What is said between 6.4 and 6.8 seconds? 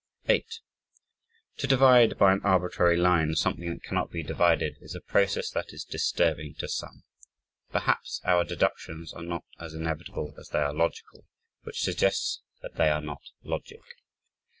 to